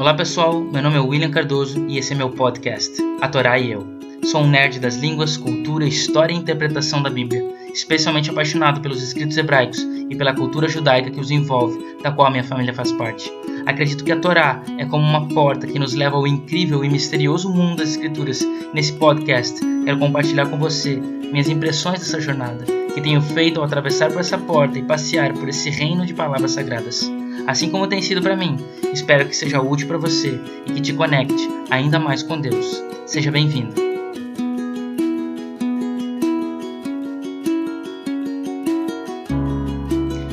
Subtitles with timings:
[0.00, 3.72] Olá pessoal, meu nome é William Cardoso e esse é meu podcast, A Torá e
[3.72, 3.86] Eu.
[4.24, 9.36] Sou um nerd das línguas, cultura, história e interpretação da Bíblia, especialmente apaixonado pelos escritos
[9.36, 9.78] hebraicos
[10.08, 13.30] e pela cultura judaica que os envolve, da qual a minha família faz parte.
[13.66, 17.50] Acredito que a Torá é como uma porta que nos leva ao incrível e misterioso
[17.50, 18.40] mundo das Escrituras.
[18.72, 22.64] Nesse podcast, quero compartilhar com você minhas impressões dessa jornada,
[22.94, 26.52] que tenho feito ao atravessar por essa porta e passear por esse reino de palavras
[26.52, 28.56] sagradas assim como tem sido para mim.
[28.92, 32.82] Espero que seja útil para você e que te conecte ainda mais com Deus.
[33.06, 33.74] Seja bem-vindo.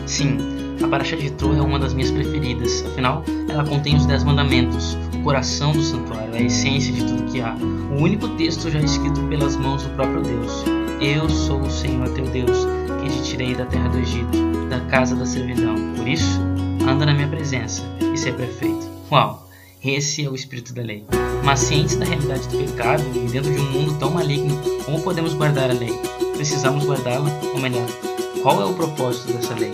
[0.06, 0.38] Sim,
[0.84, 4.98] a Paraxá de Tro é uma das minhas preferidas, afinal, ela contém os Dez Mandamentos,
[5.14, 9.22] o coração do santuário, a essência de tudo que há, o único texto já escrito
[9.28, 10.64] pelas mãos do próprio Deus.
[11.00, 12.66] Eu sou o Senhor teu Deus,
[13.04, 15.76] que te tirei da terra do Egito, da casa da servidão.
[15.96, 16.42] Por isso,
[16.88, 17.84] anda na minha presença
[18.14, 18.90] e ser perfeito.
[19.12, 19.46] Uau!
[19.84, 21.06] Esse é o espírito da lei.
[21.44, 25.34] Mas cientes da realidade do pecado e dentro de um mundo tão maligno, como podemos
[25.34, 25.94] guardar a lei?
[26.34, 27.88] Precisamos guardá-la, ou melhor,
[28.42, 29.72] qual é o propósito dessa lei?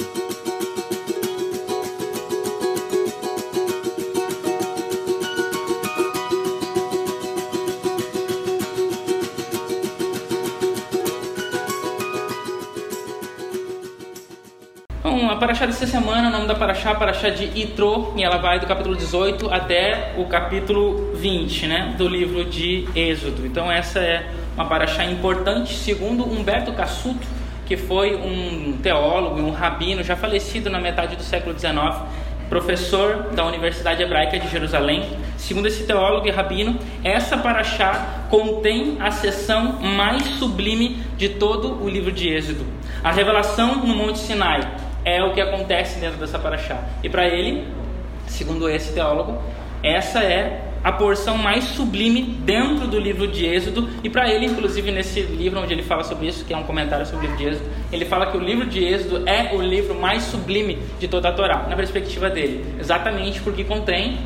[15.34, 18.60] A paraxá dessa semana, o nome da paraxá é paraxá de Itro, e ela vai
[18.60, 23.44] do capítulo 18 até o capítulo 20, né, do livro de Êxodo.
[23.44, 27.26] Então essa é uma paraxá importante, segundo Humberto Cassuto,
[27.66, 31.74] que foi um teólogo e um rabino já falecido na metade do século XIX,
[32.48, 35.18] professor da Universidade Hebraica de Jerusalém.
[35.36, 41.90] Segundo esse teólogo e rabino, essa paraxá contém a seção mais sublime de todo o
[41.90, 42.64] livro de Êxodo,
[43.04, 46.84] a revelação no Monte Sinai é o que acontece dentro dessa paraxá.
[47.04, 47.68] E para ele,
[48.28, 49.42] segundo esse teólogo,
[49.84, 53.90] essa é a porção mais sublime dentro do livro de Êxodo.
[54.04, 57.06] E para ele, inclusive, nesse livro onde ele fala sobre isso, que é um comentário
[57.06, 59.96] sobre o livro de Êxodo, ele fala que o livro de Êxodo é o livro
[59.96, 64.18] mais sublime de toda a Torá, na perspectiva dele, exatamente porque contém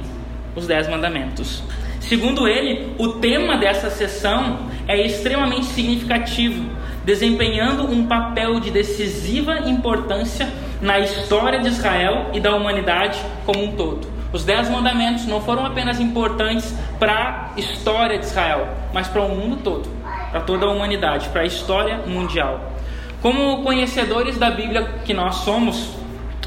[0.55, 1.61] os Dez Mandamentos.
[1.99, 6.63] Segundo ele, o tema dessa sessão é extremamente significativo,
[7.05, 10.47] desempenhando um papel de decisiva importância
[10.81, 14.07] na história de Israel e da humanidade como um todo.
[14.31, 19.29] Os Dez Mandamentos não foram apenas importantes para a história de Israel, mas para o
[19.29, 19.89] mundo todo,
[20.31, 22.73] para toda a humanidade, para a história mundial.
[23.21, 25.95] Como conhecedores da Bíblia que nós somos,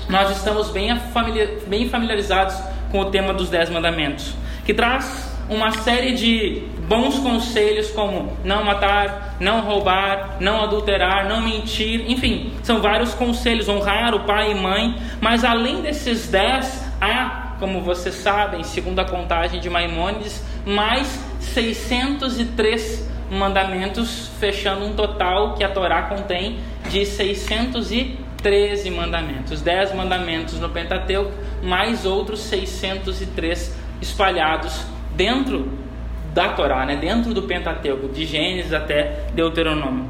[0.08, 2.54] nós estamos bem familiarizados
[2.92, 8.64] com o tema dos Dez Mandamentos, que traz uma série de bons conselhos como não
[8.64, 14.54] matar, não roubar, não adulterar, não mentir, enfim, são vários conselhos, honrar o pai e
[14.54, 21.20] mãe, mas além desses dez, há, como vocês sabem, segundo a contagem de Maimônides, mais
[21.40, 30.68] 603 mandamentos, fechando um total que a Torá contém de 613 mandamentos, 10 mandamentos no
[30.68, 31.32] Pentateuco,
[31.62, 35.68] mais outros 603 espalhados dentro
[36.34, 36.96] da Torá, né?
[36.96, 40.06] dentro do Pentateuco, de Gênesis até Deuteronômio.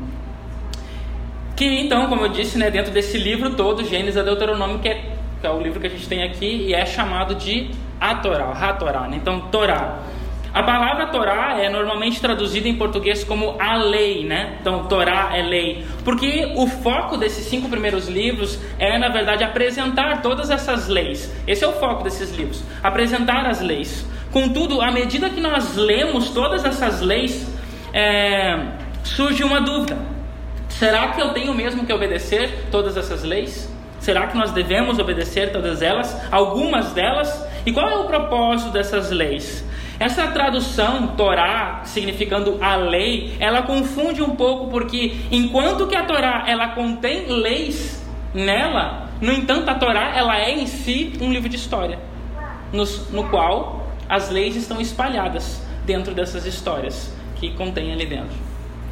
[1.56, 5.12] Que então, como eu disse, né, dentro desse livro todo, Gênesis a Deuteronômio, que é,
[5.40, 8.50] que é o livro que a gente tem aqui, e é chamado de a Torá,
[8.50, 9.08] a Torá.
[9.08, 9.18] Né?
[9.20, 9.98] Então, Torá.
[10.52, 14.56] A palavra Torá é normalmente traduzida em português como a lei, né?
[14.60, 15.86] Então, Torá é lei.
[16.04, 21.32] Porque o foco desses cinco primeiros livros é, na verdade, apresentar todas essas leis.
[21.46, 24.04] Esse é o foco desses livros: apresentar as leis.
[24.32, 27.48] Contudo, à medida que nós lemos todas essas leis,
[27.92, 28.58] é,
[29.02, 29.98] surge uma dúvida:
[30.68, 33.68] será que eu tenho mesmo que obedecer todas essas leis?
[33.98, 36.16] Será que nós devemos obedecer todas elas?
[36.32, 37.46] Algumas delas?
[37.66, 39.64] E qual é o propósito dessas leis?
[39.98, 46.44] Essa tradução Torá, significando a lei, ela confunde um pouco porque enquanto que a Torá
[46.46, 48.02] ela contém leis
[48.32, 51.98] nela, no entanto a Torá ela é em si um livro de história,
[52.72, 53.79] no, no qual
[54.10, 58.36] as leis estão espalhadas dentro dessas histórias que contém ali dentro.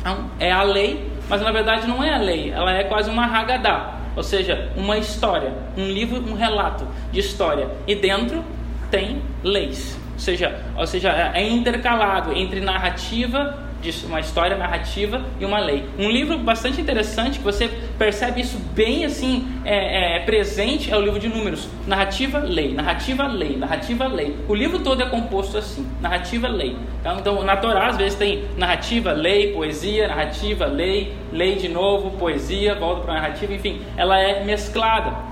[0.00, 3.26] Então, é a lei, mas na verdade não é a lei, ela é quase uma
[3.26, 7.68] Haggadah, ou seja, uma história, um livro, um relato de história.
[7.84, 8.44] E dentro
[8.92, 13.67] tem leis, ou seja, ou seja é intercalado entre narrativa
[14.04, 15.84] uma história narrativa e uma lei.
[15.98, 21.00] Um livro bastante interessante que você percebe isso bem assim é, é, presente é o
[21.00, 21.68] livro de Números.
[21.86, 24.36] Narrativa, lei, narrativa, lei, narrativa, lei.
[24.48, 26.76] O livro todo é composto assim, narrativa, lei.
[27.00, 32.10] Então, então na Torá às vezes tem narrativa, lei, poesia, narrativa, lei, lei de novo,
[32.18, 35.27] poesia, volta para narrativa, enfim, ela é mesclada.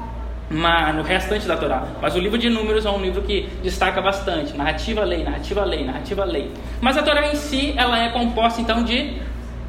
[0.51, 1.85] No restante da Torá.
[2.01, 5.85] Mas o livro de Números é um livro que destaca bastante, narrativa lei, narrativa lei,
[5.85, 6.51] narrativa lei.
[6.81, 9.17] Mas a Torá em si, ela é composta então de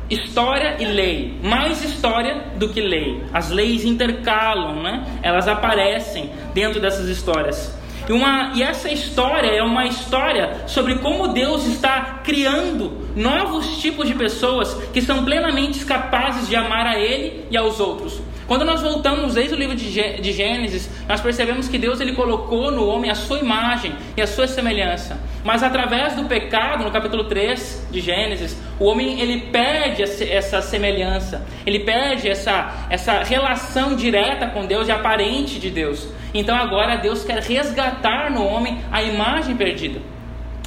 [0.10, 3.24] história e lei, mais história do que lei.
[3.34, 5.04] As leis intercalam, né?
[5.22, 7.76] Elas aparecem dentro dessas histórias.
[8.08, 14.08] E, uma, e essa história é uma história sobre como Deus está criando novos tipos
[14.08, 18.22] de pessoas que são plenamente capazes de amar a Ele e aos outros.
[18.48, 22.88] Quando nós voltamos desde o livro de Gênesis, nós percebemos que Deus ele colocou no
[22.88, 25.20] homem a sua imagem e a sua semelhança.
[25.44, 31.46] Mas através do pecado, no capítulo 3 de Gênesis, o homem ele perde essa semelhança,
[31.66, 36.08] ele perde essa, essa relação direta com Deus e aparente de Deus.
[36.34, 40.00] Então agora Deus quer resgatar no homem a imagem perdida.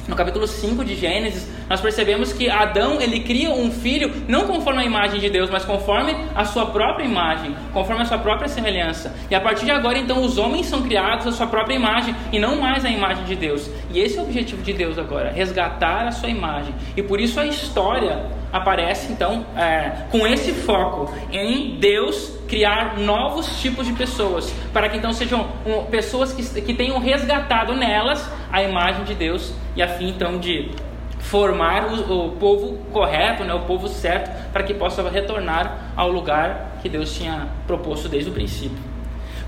[0.07, 4.81] No capítulo 5 de Gênesis, nós percebemos que Adão ele cria um filho não conforme
[4.81, 9.15] a imagem de Deus, mas conforme a sua própria imagem, conforme a sua própria semelhança.
[9.29, 12.39] E a partir de agora, então, os homens são criados a sua própria imagem e
[12.39, 13.69] não mais a imagem de Deus.
[13.93, 16.73] E esse é o objetivo de Deus agora, resgatar a sua imagem.
[16.97, 23.61] E por isso a história aparece então é, com esse foco em Deus criar novos
[23.61, 28.61] tipos de pessoas, para que então sejam um, pessoas que, que tenham resgatado nelas a
[28.61, 30.71] imagem de Deus e a fim então de
[31.19, 36.77] formar o, o povo correto, né, o povo certo, para que possa retornar ao lugar
[36.81, 38.91] que Deus tinha proposto desde o princípio.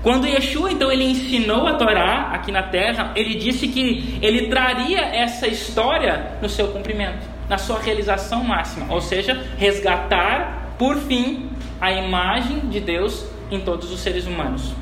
[0.02, 5.00] Quando Yeshua então ele ensinou a Torá aqui na terra, ele disse que ele traria
[5.00, 11.50] essa história no seu cumprimento, na sua realização máxima, ou seja, resgatar por fim
[11.80, 14.72] a imagem de Deus em todos os seres humanos.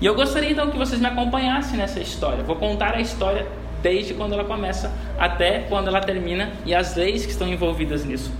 [0.00, 2.42] E eu gostaria então que vocês me acompanhassem nessa história.
[2.44, 3.46] Vou contar a história
[3.82, 8.32] desde quando ela começa até quando ela termina e as leis que estão envolvidas nisso.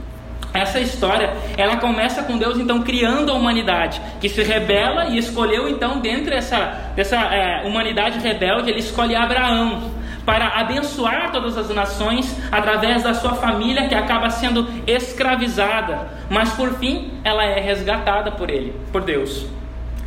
[0.54, 5.68] Essa história, ela começa com Deus então criando a humanidade, que se rebela e escolheu
[5.68, 9.97] então dentro dessa, dessa é, humanidade rebelde, ele escolhe Abraão
[10.28, 16.74] para abençoar todas as nações através da sua família que acaba sendo escravizada, mas por
[16.74, 19.46] fim ela é resgatada por ele, por Deus.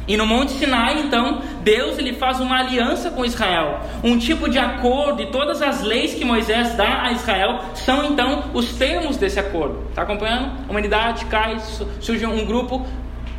[0.08, 4.60] E no Monte Sinai, então, Deus ele faz uma aliança com Israel, um tipo de
[4.60, 9.40] acordo, e todas as leis que Moisés dá a Israel são então os termos desse
[9.40, 9.88] acordo.
[9.90, 10.52] Está acompanhando?
[10.68, 11.58] A humanidade cai,
[12.00, 12.86] surge um grupo,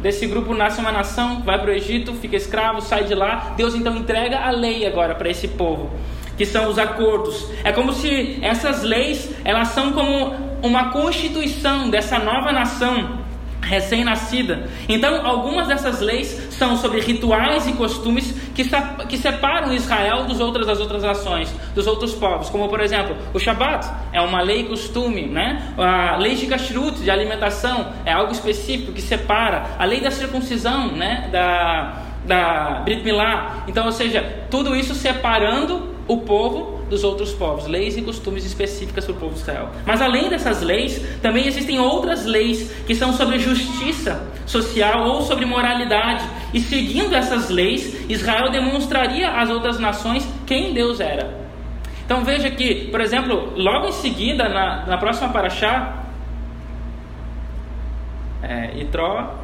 [0.00, 3.54] desse grupo nasce uma nação, vai para o Egito, fica escravo, sai de lá.
[3.56, 5.88] Deus então entrega a lei agora para esse povo,
[6.42, 7.46] que são os acordos.
[7.62, 13.20] É como se essas leis elas são como uma constituição dessa nova nação
[13.60, 14.68] recém-nascida.
[14.88, 18.68] Então, algumas dessas leis são sobre rituais e costumes que,
[19.08, 22.50] que separam Israel dos outras, das outras nações, dos outros povos.
[22.50, 25.72] Como, por exemplo, o Shabat é uma lei e costume, né?
[25.78, 29.76] A lei de kashrut, de alimentação, é algo específico que separa.
[29.78, 31.28] A lei da circuncisão, né?
[31.30, 33.64] Da, da Brit Milá.
[33.68, 39.04] Então, ou seja, tudo isso separando o povo dos outros povos, leis e costumes específicas
[39.04, 39.70] para o povo de Israel.
[39.86, 45.46] Mas além dessas leis, também existem outras leis que são sobre justiça social ou sobre
[45.46, 46.24] moralidade.
[46.52, 51.42] E seguindo essas leis, Israel demonstraria às outras nações quem Deus era.
[52.04, 56.04] Então veja que, por exemplo, logo em seguida, na, na próxima paraxá,
[58.42, 59.34] é, Itró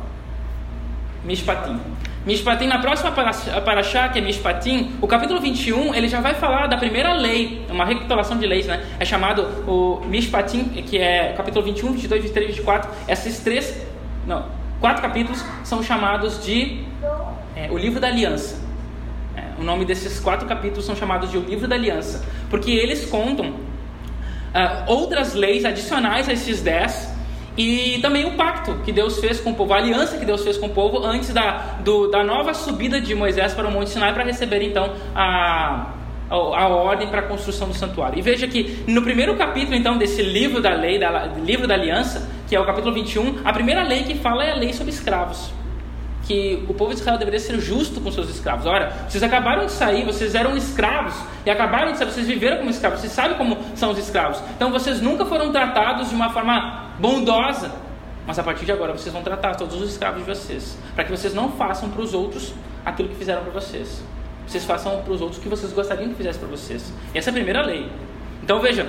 [1.25, 1.81] Mishpatim.
[2.27, 6.77] Mishpatim, na próxima paraxá, que é Mishpatim, o capítulo 21, ele já vai falar da
[6.77, 8.85] primeira lei, uma recapitulação de leis, né?
[8.99, 12.91] É chamado o Mishpatim, que é capítulo 21, 22, 23, 24.
[13.09, 13.81] Esses três,
[14.27, 14.47] não,
[14.81, 16.85] quatro capítulos são chamados de
[17.57, 18.61] é, o livro da aliança.
[19.37, 23.07] É, o nome desses quatro capítulos são chamados de o livro da aliança, porque eles
[23.07, 27.17] contam uh, outras leis adicionais a esses dez
[27.59, 30.57] e também o pacto que Deus fez com o povo, a aliança que Deus fez
[30.57, 34.15] com o povo antes da, do, da nova subida de Moisés para o Monte Sinai
[34.15, 35.89] para receber então a,
[36.31, 38.17] a, a ordem para a construção do santuário.
[38.17, 42.31] E veja que no primeiro capítulo então desse livro da lei, da, livro da aliança,
[42.49, 45.51] que é o capítulo 21, a primeira lei que fala é a lei sobre escravos
[46.29, 48.67] que o povo de Israel deveria ser justo com seus escravos.
[48.67, 51.15] Ora, vocês acabaram de sair, vocês eram escravos
[51.47, 54.39] e acabaram de sair, vocês viveram como escravos, vocês sabem como são os escravos.
[54.55, 57.73] Então vocês nunca foram tratados de uma forma bondosa.
[58.27, 61.11] Mas a partir de agora vocês vão tratar todos os escravos de vocês, para que
[61.11, 62.53] vocês não façam para os outros
[62.85, 64.03] aquilo que fizeram para vocês.
[64.47, 66.93] Vocês façam para os outros o que vocês gostariam que fizesse para vocês.
[67.15, 67.91] Essa é a primeira lei.
[68.43, 68.87] Então veja,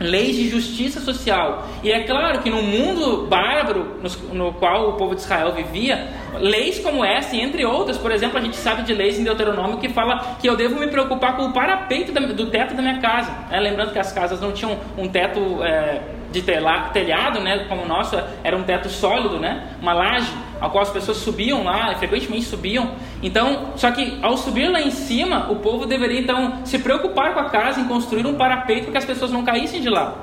[0.00, 1.66] leis de justiça social.
[1.82, 4.00] E é claro que no mundo bárbaro
[4.32, 6.08] no, qual o povo de Israel vivia,
[6.38, 9.88] leis como essa, entre outras, por exemplo, a gente sabe de leis em Deuteronômio que
[9.88, 13.32] fala que eu devo me preocupar com o parapeito do teto da minha casa.
[13.50, 15.62] É, lembrando que as casas não tinham um teto.
[15.62, 16.02] É,
[16.34, 20.82] de telhado, né, como o nosso, era um teto sólido, né, uma laje, ao qual
[20.82, 22.92] as pessoas subiam lá, frequentemente subiam.
[23.22, 27.40] Então, só que ao subir lá em cima, o povo deveria então se preocupar com
[27.40, 30.14] a casa em construir um parapeito para que as pessoas não caíssem de lá.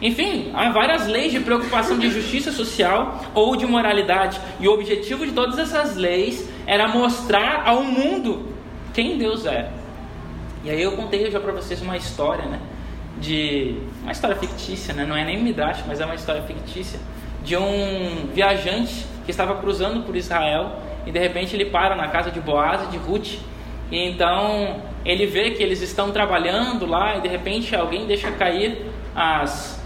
[0.00, 5.24] Enfim, há várias leis de preocupação de justiça social ou de moralidade, e o objetivo
[5.24, 8.48] de todas essas leis era mostrar ao mundo
[8.92, 9.70] quem Deus é.
[10.64, 12.58] E aí eu contei já para vocês uma história, né?
[13.22, 15.06] De uma história fictícia, né?
[15.06, 16.98] Não é nem Midrash, mas é uma história fictícia
[17.44, 22.30] de um viajante que estava cruzando por Israel e de repente ele para na casa
[22.30, 23.38] de Boaz e de Ruth.
[23.90, 28.86] E então ele vê que eles estão trabalhando lá e de repente alguém deixa cair
[29.14, 29.80] as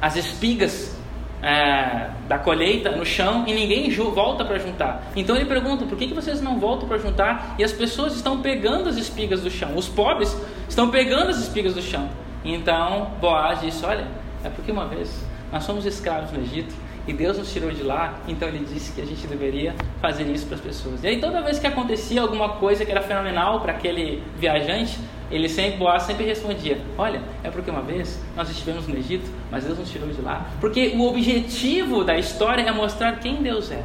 [0.00, 0.95] as espigas
[1.42, 5.10] é, da colheita no chão e ninguém volta para juntar.
[5.14, 7.54] Então ele pergunta: por que, que vocês não voltam para juntar?
[7.58, 10.36] E as pessoas estão pegando as espigas do chão, os pobres
[10.68, 12.08] estão pegando as espigas do chão.
[12.44, 14.06] Então Boaz disse: Olha,
[14.44, 16.74] é porque uma vez nós somos escravos no Egito
[17.06, 20.46] e Deus nos tirou de lá, então ele disse que a gente deveria fazer isso
[20.46, 21.04] para as pessoas.
[21.04, 24.98] E aí toda vez que acontecia alguma coisa que era fenomenal para aquele viajante,
[25.30, 29.64] ele sempre, Boaz sempre respondia: Olha, é porque uma vez nós estivemos no Egito, mas
[29.64, 30.50] Deus nos tirou de lá.
[30.60, 33.82] Porque o objetivo da história é mostrar quem Deus é.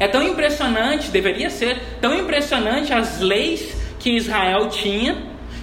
[0.00, 5.16] É tão impressionante, deveria ser tão impressionante as leis que Israel tinha,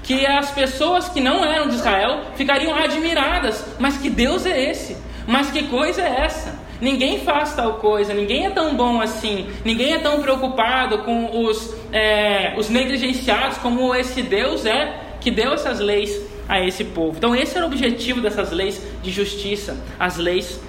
[0.03, 3.65] que as pessoas que não eram de Israel ficariam admiradas.
[3.79, 4.97] Mas que Deus é esse?
[5.25, 6.54] Mas que coisa é essa?
[6.81, 11.73] Ninguém faz tal coisa, ninguém é tão bom assim, ninguém é tão preocupado com os,
[11.91, 17.17] é, os negligenciados como esse Deus é que deu essas leis a esse povo.
[17.17, 20.59] Então, esse era o objetivo dessas leis de justiça, as leis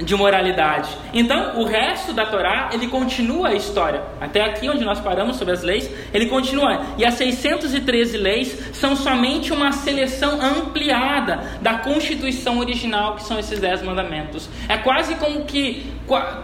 [0.00, 0.88] de moralidade.
[1.12, 4.02] Então, o resto da Torá, ele continua a história.
[4.20, 6.86] Até aqui onde nós paramos sobre as leis, ele continua.
[6.96, 13.58] E as 613 leis são somente uma seleção ampliada da Constituição original, que são esses
[13.58, 14.48] 10 mandamentos.
[14.68, 15.92] É quase como que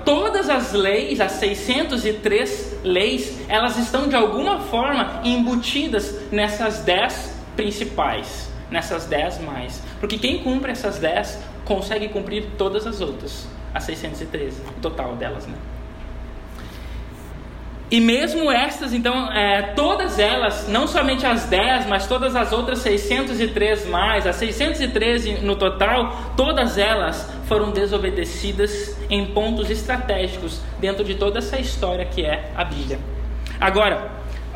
[0.04, 8.52] todas as leis, as 603 leis, elas estão de alguma forma embutidas nessas 10 principais
[8.70, 9.80] nessas 10 mais.
[10.00, 15.46] Porque quem cumpre essas 10 consegue cumprir todas as outras, as 613, o total delas,
[15.46, 15.54] né?
[17.90, 22.78] E mesmo estas, então, é, todas elas, não somente as 10, mas todas as outras
[22.80, 31.14] 603 mais, as 613 no total, todas elas foram desobedecidas em pontos estratégicos dentro de
[31.14, 32.98] toda essa história que é a Bíblia.
[33.60, 34.10] Agora,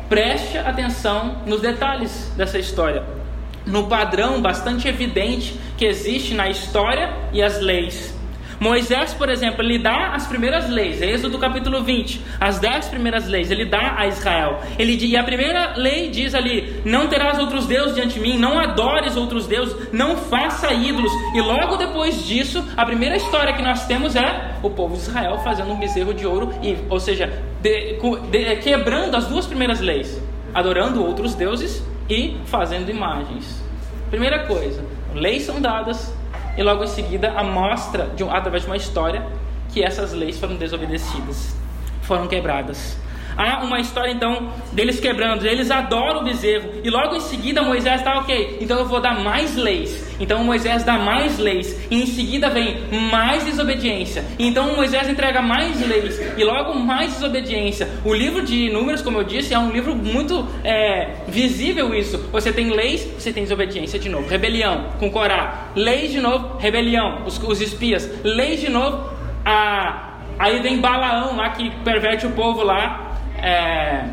[0.09, 3.18] preste atenção nos detalhes dessa história
[3.65, 8.19] no padrão bastante evidente que existe na história e as leis.
[8.59, 13.49] Moisés, por exemplo, ele dá as primeiras leis, Êxodo capítulo 20, as dez primeiras leis,
[13.49, 14.59] ele dá a Israel.
[14.77, 18.59] Ele, e a primeira lei diz ali: Não terás outros deuses diante de mim, não
[18.59, 21.11] adores outros deuses, não faça ídolos.
[21.33, 25.39] E logo depois disso, a primeira história que nós temos é o povo de Israel
[25.39, 27.97] fazendo um bezerro de ouro, e, ou seja, de,
[28.29, 30.21] de, quebrando as duas primeiras leis,
[30.53, 33.61] adorando outros deuses e fazendo imagens.
[34.09, 36.13] Primeira coisa, leis são dadas
[36.57, 39.25] e logo em seguida a mostra de através de uma história
[39.69, 41.55] que essas leis foram desobedecidas,
[42.01, 42.97] foram quebradas.
[43.39, 48.01] Há uma história então deles quebrando, eles adoram o bezerro, e logo em seguida Moisés
[48.01, 50.13] está ok, então eu vou dar mais leis.
[50.19, 54.25] Então Moisés dá mais leis, e em seguida vem mais desobediência.
[54.37, 57.87] Então Moisés entrega mais leis, e logo mais desobediência.
[58.03, 62.17] O livro de Números, como eu disse, é um livro muito é, visível isso.
[62.33, 67.23] Você tem leis, você tem desobediência de novo, rebelião com Corá, leis de novo, rebelião,
[67.25, 69.13] os, os espias, leis de novo,
[69.45, 73.08] a, aí vem Balaão lá que perverte o povo lá
[73.43, 74.05] é,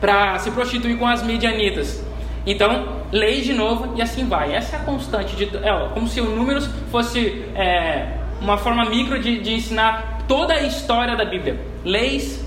[0.00, 2.04] para se prostituir com as midianitas.
[2.46, 4.54] Então, leis de novo e assim vai.
[4.54, 9.20] Essa é a constante, de, é, como se o números fosse é, uma forma micro
[9.20, 11.60] de, de ensinar toda a história da Bíblia.
[11.84, 12.44] Leis,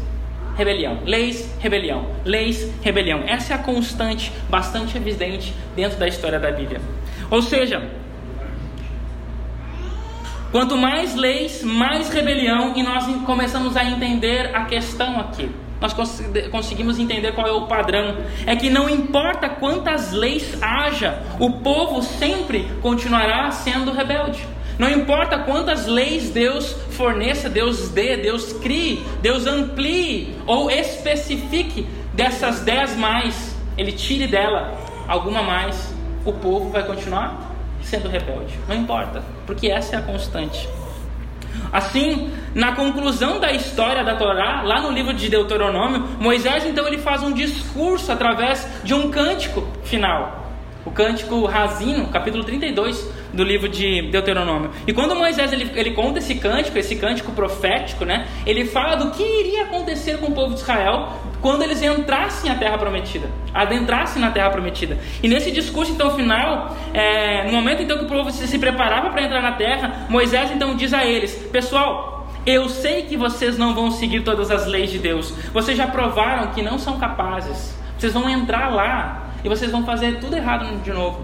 [0.56, 3.24] rebelião, leis, rebelião, leis, rebelião.
[3.28, 6.82] Essa é a constante bastante evidente dentro da história da Bíblia.
[7.30, 7.90] Ou seja,
[10.52, 15.50] quanto mais leis, mais rebelião, e nós começamos a entender a questão aqui
[15.82, 15.96] nós
[16.52, 18.18] conseguimos entender qual é o padrão.
[18.46, 24.48] É que não importa quantas leis haja, o povo sempre continuará sendo rebelde.
[24.78, 32.62] Não importa quantas leis Deus forneça, Deus dê, Deus crie, Deus amplie ou especifique dessas
[32.62, 38.58] dez mais, Ele tire dela alguma mais, o povo vai continuar sendo rebelde.
[38.68, 40.70] Não importa, porque essa é a constante.
[41.72, 46.98] Assim, na conclusão da história da Torá, lá no livro de Deuteronômio, Moisés então ele
[46.98, 50.41] faz um discurso através de um cântico final.
[50.86, 54.72] O cântico Razino, capítulo 32 do livro de Deuteronômio.
[54.88, 59.12] E quando Moisés ele, ele conta esse cântico, esse cântico profético, né, ele fala do
[59.12, 61.10] que iria acontecer com o povo de Israel
[61.42, 64.98] quando eles entrassem na terra prometida, adentrassem na terra prometida.
[65.24, 69.10] E nesse discurso então final, é, no momento então que o povo se, se preparava
[69.10, 73.74] para entrar na terra, Moisés então diz a eles: pessoal, eu sei que vocês não
[73.74, 75.32] vão seguir todas as leis de Deus.
[75.52, 77.76] Vocês já provaram que não são capazes.
[77.98, 81.22] Vocês vão entrar lá e vocês vão fazer tudo errado de novo.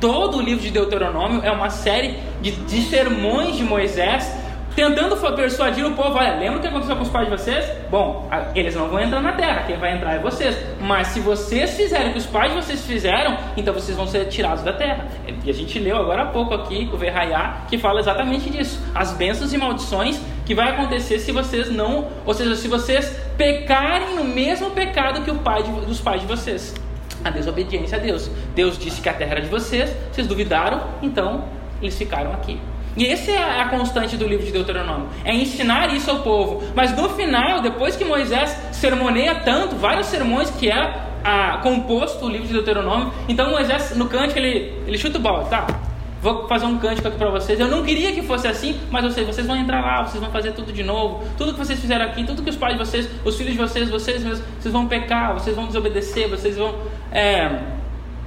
[0.00, 4.32] Todo o livro de Deuteronômio é uma série de, de sermões de Moisés
[4.74, 7.70] tentando persuadir o povo: olha, lembra o que aconteceu com os pais de vocês?
[7.90, 10.56] Bom, eles não vão entrar na terra, quem vai entrar é vocês.
[10.80, 14.26] Mas se vocês fizerem o que os pais de vocês fizeram, então vocês vão ser
[14.26, 15.06] tirados da terra.
[15.44, 19.12] E a gente leu agora há pouco aqui o Verraiá, que fala exatamente disso: as
[19.12, 24.24] bênçãos e maldições que vai acontecer se vocês não, ou seja, se vocês pecarem no
[24.24, 26.74] mesmo pecado que o pai de, dos pais de vocês
[27.24, 28.30] a desobediência a Deus.
[28.54, 31.44] Deus disse que a terra era de vocês, vocês duvidaram, então
[31.80, 32.60] eles ficaram aqui.
[32.96, 36.62] E essa é a constante do livro de Deuteronômio, é ensinar isso ao povo.
[36.74, 42.28] Mas no final, depois que Moisés sermoneia tanto, vários sermões que é a, composto o
[42.28, 45.66] livro de Deuteronômio, então Moisés no cântico ele, ele chuta o balde, tá?
[46.22, 47.58] Vou fazer um cântico aqui para vocês.
[47.58, 50.30] Eu não queria que fosse assim, mas eu sei, vocês vão entrar lá, vocês vão
[50.30, 51.24] fazer tudo de novo.
[51.38, 53.88] Tudo que vocês fizeram aqui, tudo que os pais de vocês, os filhos de vocês,
[53.88, 56.74] vocês mesmos, vocês vão pecar, vocês vão desobedecer, vocês vão
[57.10, 57.60] é,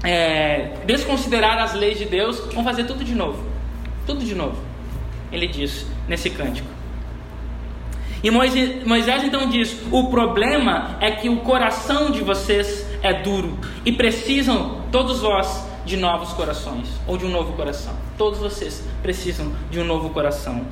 [0.04, 3.44] é, desconsiderar as leis de Deus, vão fazer tudo de novo.
[4.08, 4.58] Tudo de novo.
[5.32, 6.68] Ele diz nesse cântico.
[8.24, 13.60] E Moisés, Moisés então diz: o problema é que o coração de vocês é duro
[13.86, 17.94] e precisam, todos vós, de novos corações ou de um novo coração.
[18.18, 20.66] Todos vocês precisam de um novo coração.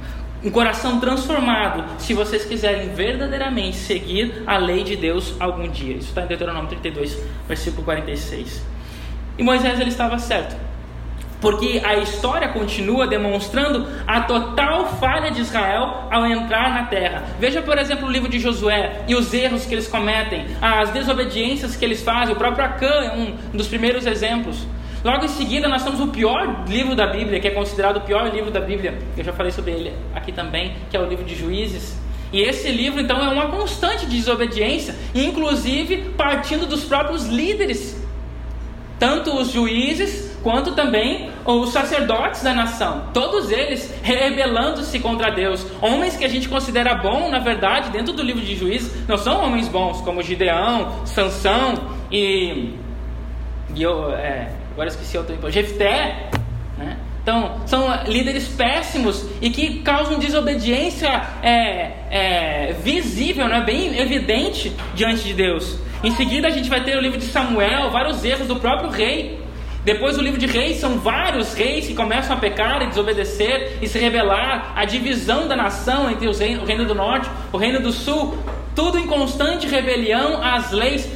[0.43, 5.95] Um coração transformado, se vocês quiserem verdadeiramente seguir a lei de Deus algum dia.
[5.95, 7.15] Isso está em Deuteronômio 32,
[7.47, 8.65] versículo 46.
[9.37, 10.55] E Moisés ele estava certo,
[11.39, 17.23] porque a história continua demonstrando a total falha de Israel ao entrar na terra.
[17.39, 21.75] Veja, por exemplo, o livro de Josué e os erros que eles cometem, as desobediências
[21.75, 22.33] que eles fazem.
[22.33, 24.65] O próprio Acã é um dos primeiros exemplos.
[25.03, 28.31] Logo em seguida, nós temos o pior livro da Bíblia, que é considerado o pior
[28.31, 28.99] livro da Bíblia.
[29.17, 31.99] Eu já falei sobre ele aqui também, que é o livro de Juízes.
[32.31, 37.99] E esse livro, então, é uma constante de desobediência, inclusive partindo dos próprios líderes,
[38.97, 43.07] tanto os juízes quanto também os sacerdotes da nação.
[43.13, 45.65] Todos eles rebelando-se contra Deus.
[45.81, 49.43] Homens que a gente considera bom, na verdade, dentro do livro de Juízes, não são
[49.43, 51.73] homens bons, como Gideão, Sansão
[52.11, 52.75] e.
[53.75, 56.29] e eu, é, agora esqueci o tempo, Jefté,
[56.75, 56.97] né?
[57.21, 61.07] Então, são líderes péssimos e que causam desobediência
[61.43, 63.61] é, é, visível, né?
[63.61, 65.77] bem evidente diante de Deus.
[66.03, 69.39] Em seguida, a gente vai ter o livro de Samuel, vários erros do próprio rei.
[69.85, 73.87] Depois, o livro de reis, são vários reis que começam a pecar e desobedecer e
[73.87, 74.73] se rebelar.
[74.75, 78.35] A divisão da nação entre os reinos, o reino do norte, o reino do sul,
[78.75, 81.07] tudo em constante rebelião às leis.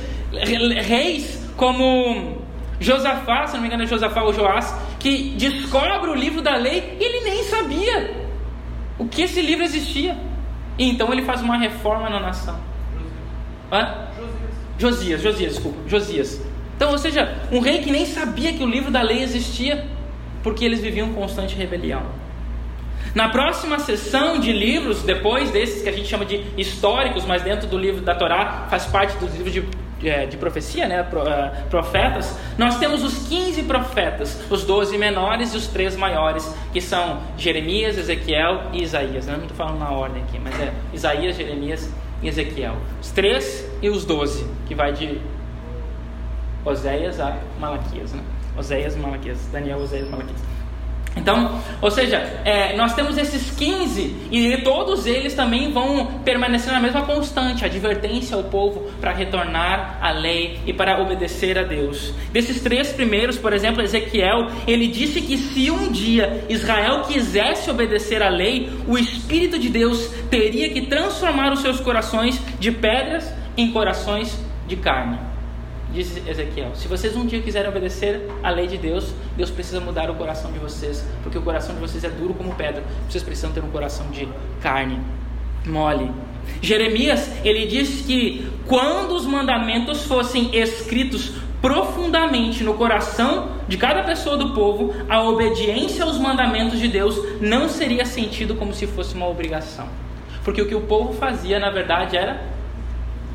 [0.83, 2.34] Reis como
[2.79, 6.97] Josafá, se não me engano é Josafá ou Joás, que descobre o livro da lei
[6.99, 8.25] ele nem sabia
[8.97, 10.17] o que esse livro existia.
[10.77, 12.59] E então ele faz uma reforma na nação.
[13.71, 14.07] Hã?
[14.77, 16.41] Josias, Josias, desculpa, Josias.
[16.75, 19.85] Então, ou seja, um rei que nem sabia que o livro da lei existia,
[20.43, 22.03] porque eles viviam constante rebelião.
[23.13, 27.65] Na próxima sessão de livros, depois desses que a gente chama de históricos, mas dentro
[27.67, 29.63] do livro da Torá, faz parte dos livros de
[29.99, 35.67] de profecia, né, é, profetas, nós temos os 15 profetas, os 12 menores e os
[35.67, 39.25] três maiores, que são Jeremias, Ezequiel e Isaías.
[39.25, 39.33] Né?
[39.33, 41.89] Não estou falando na ordem aqui, mas é Isaías, Jeremias
[42.21, 42.75] e Ezequiel.
[43.01, 45.19] Os três e os 12, que vai de
[46.65, 48.13] Oséias a Malaquias.
[48.13, 48.21] Né?
[48.57, 50.54] Oséias, Malaquias, Daniel, Oséias, Malaquias.
[51.15, 56.79] Então, ou seja, é, nós temos esses 15 e todos eles também vão permanecer na
[56.79, 62.13] mesma constante, advertência ao povo para retornar à lei e para obedecer a Deus.
[62.31, 68.21] Desses três primeiros, por exemplo, Ezequiel, ele disse que se um dia Israel quisesse obedecer
[68.21, 73.71] à lei, o Espírito de Deus teria que transformar os seus corações de pedras em
[73.71, 75.24] corações de carne
[75.95, 80.09] diz Ezequiel: se vocês um dia quiserem obedecer à lei de Deus, Deus precisa mudar
[80.11, 82.83] o coração de vocês, porque o coração de vocês é duro como pedra.
[83.09, 84.27] Vocês precisam ter um coração de
[84.61, 84.99] carne,
[85.65, 86.11] mole.
[86.61, 94.37] Jeremias, ele diz que quando os mandamentos fossem escritos profundamente no coração de cada pessoa
[94.37, 99.27] do povo, a obediência aos mandamentos de Deus não seria sentido como se fosse uma
[99.27, 99.87] obrigação.
[100.43, 102.45] Porque o que o povo fazia, na verdade, era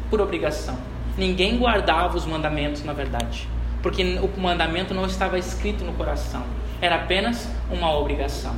[0.09, 0.90] por obrigação.
[1.21, 3.47] Ninguém guardava os mandamentos, na verdade.
[3.83, 6.43] porque o mandamento não estava escrito no coração,
[6.81, 8.55] era apenas uma obrigação.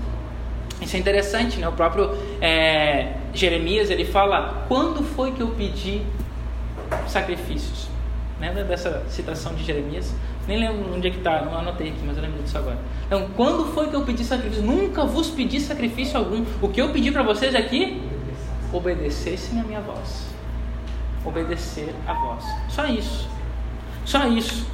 [0.81, 1.68] Isso é interessante, né?
[1.68, 6.03] O próprio é, Jeremias ele fala: quando foi que eu pedi
[7.09, 7.88] sacrifícios?
[8.40, 10.14] Lembra dessa citação de Jeremias?
[10.46, 12.79] Nem lembro onde é que está, não anotei aqui, mas eu lembro disso agora.
[13.07, 14.64] Então, quando foi que eu pedi sacrifício?
[14.64, 16.44] Nunca vos pedi sacrifício algum.
[16.61, 18.01] O que eu pedi para vocês é que
[18.72, 20.32] obedecessem a minha voz.
[21.24, 22.44] Obedecer a voz.
[22.68, 23.28] Só isso.
[24.04, 24.66] Só isso.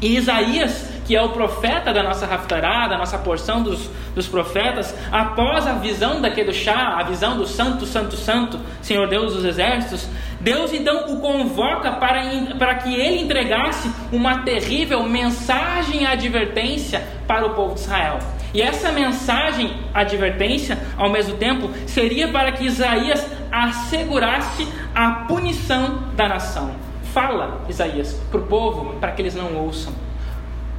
[0.00, 4.94] E Isaías, que é o profeta da nossa raftará, da nossa porção dos, dos profetas,
[5.10, 10.06] após a visão daquele chá, a visão do Santo, Santo, Santo, Senhor Deus dos Exércitos,
[10.40, 12.22] Deus então o convoca para,
[12.58, 18.18] para que ele entregasse uma terrível mensagem advertência para o povo de Israel.
[18.54, 26.28] E essa mensagem advertência, ao mesmo tempo, seria para que Isaías assegurasse a punição da
[26.28, 26.70] nação.
[27.12, 29.92] Fala, Isaías, para o povo, para que eles não ouçam.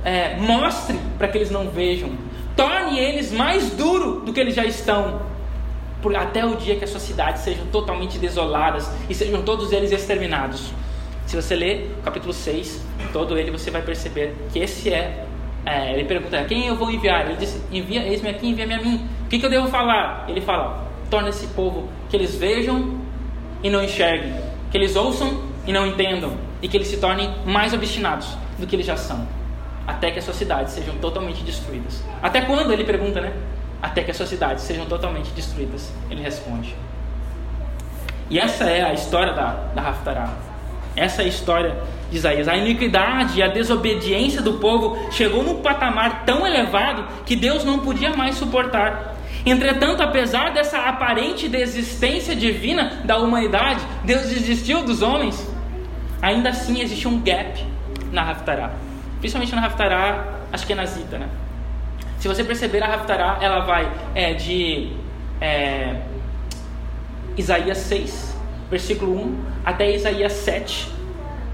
[0.06, 2.12] É, mostre para que eles não vejam.
[2.56, 5.22] Torne eles mais duro do que eles já estão.
[6.02, 9.92] Por, até o dia que as suas cidades sejam totalmente desoladas e sejam todos eles
[9.92, 10.72] exterminados.
[11.26, 15.26] Se você ler o capítulo 6, todo ele, você vai perceber que esse é.
[15.66, 17.26] É ele pergunta: quem eu vou enviar?
[17.26, 19.08] Ele diz: envia, eis-me aqui, envia-me a mim.
[19.26, 20.26] O que, que eu devo falar?
[20.28, 23.00] Ele fala: torna esse povo que eles vejam
[23.64, 24.34] e não enxerguem,
[24.72, 28.76] que eles ouçam e não entendam, e que eles se tornem mais obstinados do que
[28.76, 29.28] eles já são,
[29.88, 32.04] até que as suas cidades sejam totalmente destruídas.
[32.22, 32.72] Até quando?
[32.72, 33.34] Ele pergunta, né?
[33.82, 35.92] Até que as suas cidades sejam totalmente destruídas.
[36.10, 36.76] Ele responde.
[38.30, 40.34] E essa é a história da, da Haftarah.
[40.96, 41.76] Essa é a história
[42.10, 42.48] de Isaías.
[42.48, 47.80] A iniquidade e a desobediência do povo chegou num patamar tão elevado que Deus não
[47.80, 49.16] podia mais suportar.
[49.46, 55.56] Entretanto, apesar dessa aparente desistência divina da humanidade, Deus desistiu dos homens
[56.26, 57.64] ainda assim existe um gap
[58.12, 58.74] na Haftarah.
[59.20, 61.30] Principalmente na Haftarah Ashkenazita, né?
[62.20, 64.92] Se você perceber, a Haftarah, ela vai é, de
[65.40, 66.02] é,
[67.38, 68.36] Isaías 6,
[68.72, 70.90] versículo 1, até Isaías 7,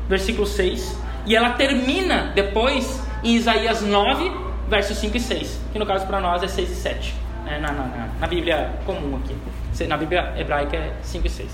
[0.09, 0.99] versículo 6.
[1.25, 4.31] E ela termina depois em Isaías 9,
[4.67, 5.59] versos 5 e 6.
[5.71, 7.13] Que no caso para nós é 6 e 7.
[7.45, 7.59] Né?
[7.59, 9.35] Na, na, na, na Bíblia comum aqui.
[9.87, 11.49] Na Bíblia hebraica é 5 e 6.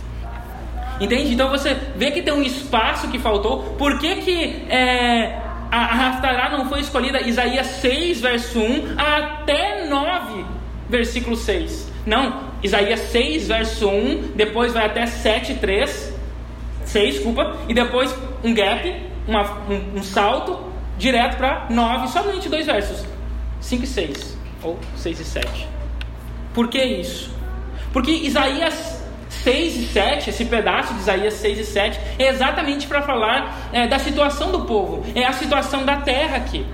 [1.00, 1.34] Entende?
[1.34, 3.76] Então você vê que tem um espaço que faltou.
[3.78, 5.40] Por que, que é,
[5.72, 7.22] a, Raftará não foi escolhida?
[7.22, 10.46] Isaías 6, verso 1 até 9,
[10.90, 11.92] versículo 6.
[12.06, 16.07] Não, Isaías 6, verso 1, depois vai até 7, 3.
[16.88, 20.66] 6, desculpa, e depois um gap, uma, um, um salto,
[20.98, 23.06] direto para 9, somente dois versos.
[23.60, 25.68] 5 e 6, ou 6 e 7.
[26.54, 27.30] Por que isso?
[27.92, 33.02] Porque Isaías 6 e 7, esse pedaço de Isaías 6 e 7, é exatamente para
[33.02, 36.66] falar é, da situação do povo, é a situação da terra aqui.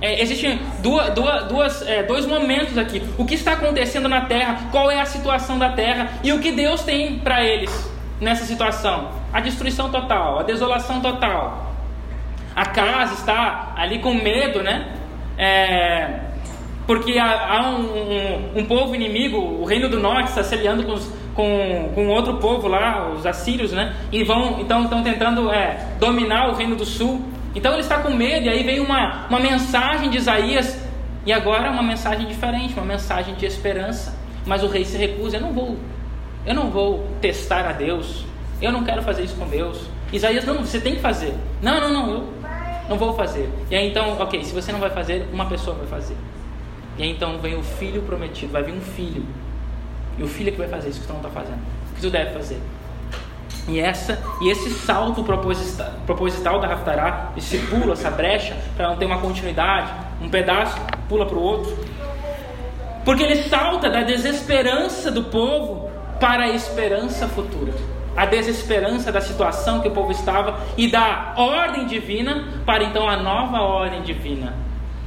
[0.00, 4.68] É, existem duas, duas, duas é, dois momentos aqui: o que está acontecendo na terra,
[4.70, 9.10] qual é a situação da terra e o que Deus tem para eles nessa situação:
[9.32, 11.66] a destruição total, a desolação total.
[12.54, 14.94] A casa está ali com medo, né?
[15.36, 16.20] É,
[16.86, 20.82] porque há, há um, um, um, povo inimigo, o reino do norte está se aliando
[20.84, 23.94] com os com, com outro povo lá, os assírios, né?
[24.10, 27.22] E vão, então estão tentando é, dominar o reino do sul.
[27.54, 30.84] Então ele está com medo, e aí vem uma, uma mensagem de Isaías,
[31.24, 34.18] e agora uma mensagem diferente, uma mensagem de esperança.
[34.44, 35.76] Mas o rei se recusa, eu não vou,
[36.46, 38.24] eu não vou testar a Deus,
[38.60, 39.78] eu não quero fazer isso com Deus.
[40.12, 41.34] Isaías, não, você tem que fazer.
[41.60, 42.28] Não, não, não, eu
[42.88, 43.48] não vou fazer.
[43.70, 46.16] E aí então, ok, se você não vai fazer, uma pessoa vai fazer.
[46.96, 49.24] E aí então vem o filho prometido, vai vir um filho
[50.18, 51.60] e o filho é que vai fazer isso que tu não está fazendo.
[51.94, 52.60] Que tu deve fazer.
[53.68, 58.96] E, essa, e esse salto proposital, proposital da Raftará, esse pulo, essa brecha, para não
[58.96, 61.78] ter uma continuidade, um pedaço pula para o outro.
[63.04, 65.87] Porque ele salta da desesperança do povo
[66.20, 67.72] para a esperança futura.
[68.16, 73.16] A desesperança da situação que o povo estava e da ordem divina para então a
[73.16, 74.54] nova ordem divina.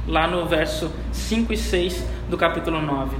[0.06, 3.16] Lá no verso 5 e 6 do capítulo 9.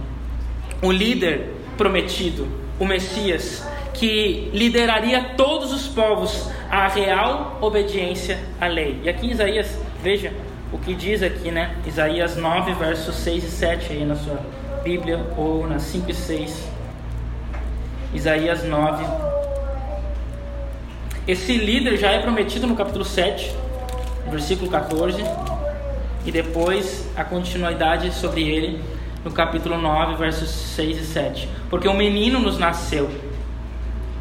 [0.80, 8.98] O líder prometido, o Messias, que lideraria todos os povos à real obediência à lei.
[9.04, 10.32] E aqui em Isaías, veja
[10.72, 11.76] o que diz aqui, né?
[11.86, 14.40] Isaías 9, versos 6 e 7 aí na sua
[14.82, 16.71] Bíblia, ou na 5 e 6.
[18.14, 19.04] Isaías 9.
[21.26, 23.54] Esse líder já é prometido no capítulo 7,
[24.30, 25.24] versículo 14,
[26.26, 28.82] e depois a continuidade sobre ele
[29.24, 31.48] no capítulo 9, versos 6 e 7.
[31.70, 33.10] Porque um menino nos nasceu.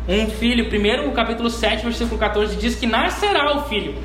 [0.07, 3.95] Um filho, primeiro no capítulo 7, versículo 14, diz que nascerá o filho.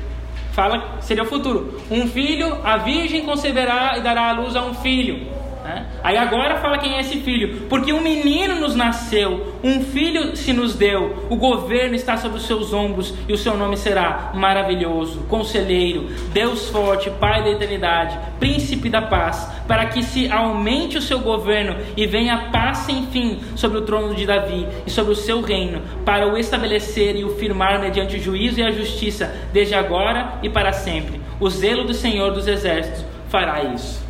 [0.51, 1.81] fala seria o futuro.
[1.89, 5.27] Um filho, a virgem conceberá e dará à luz a um filho.
[5.67, 5.85] Né?
[6.01, 10.53] Aí agora fala quem é esse filho, porque um menino nos nasceu, um filho se
[10.53, 15.25] nos deu, o governo está sobre os seus ombros e o seu nome será maravilhoso,
[15.27, 21.19] conselheiro, Deus forte, Pai da eternidade, príncipe da paz, para que se aumente o seu
[21.19, 25.41] governo e venha paz sem fim sobre o trono de Davi e sobre o seu
[25.41, 30.39] reino, para o estabelecer e o firmar mediante o juízo e a justiça, desde agora
[30.41, 31.19] e para sempre.
[31.41, 34.06] O zelo do Senhor dos exércitos fará isso.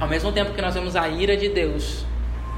[0.00, 2.06] Ao mesmo tempo que nós vemos a ira de Deus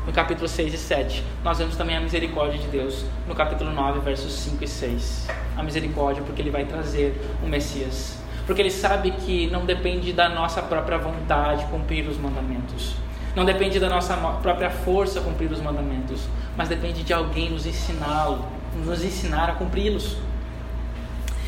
[0.07, 3.99] no capítulo 6 e 7, nós vemos também a misericórdia de Deus no capítulo 9,
[3.99, 5.29] versos 5 e 6.
[5.57, 8.17] A misericórdia, porque Ele vai trazer o Messias.
[8.47, 12.95] Porque Ele sabe que não depende da nossa própria vontade cumprir os mandamentos.
[13.35, 16.29] Não depende da nossa própria força cumprir os mandamentos.
[16.57, 18.47] Mas depende de alguém nos ensiná-lo,
[18.85, 20.17] nos ensinar a cumpri-los.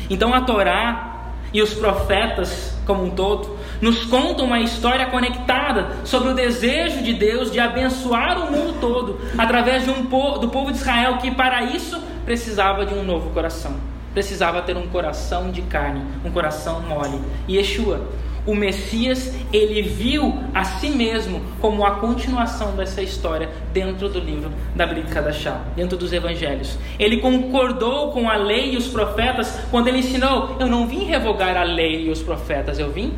[0.09, 6.29] Então a Torá e os profetas como um todo nos contam uma história conectada sobre
[6.29, 10.71] o desejo de Deus de abençoar o mundo todo através de um po do povo
[10.71, 13.75] de Israel que para isso precisava de um novo coração.
[14.13, 17.19] Precisava ter um coração de carne, um coração mole.
[17.47, 18.01] E Yeshua
[18.45, 24.51] o Messias, ele viu a si mesmo como a continuação dessa história dentro do livro
[24.75, 26.77] da Brit Kadashá, dentro dos evangelhos.
[26.99, 31.57] Ele concordou com a lei e os profetas quando ele ensinou: Eu não vim revogar
[31.57, 33.13] a lei e os profetas, eu vim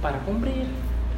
[0.00, 0.66] para cumprir.